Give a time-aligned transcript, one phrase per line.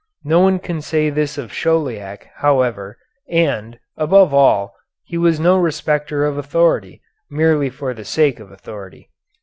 [0.23, 2.97] No one can say this of Chauliac, however,
[3.29, 9.11] and, above all, he was no respecter of authority, merely for the sake of authority.